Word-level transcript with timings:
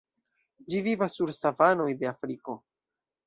Ĝi 0.73 0.79
vivas 0.87 1.17
sur 1.19 1.33
savanoj 1.39 1.87
de 1.99 2.09
Afriko. 2.13 2.57